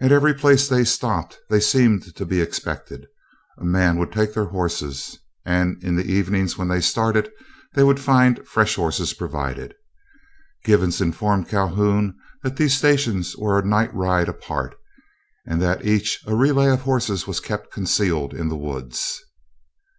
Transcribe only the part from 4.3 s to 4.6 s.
their